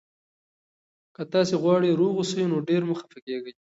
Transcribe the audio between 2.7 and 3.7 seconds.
مه خفه کېږئ.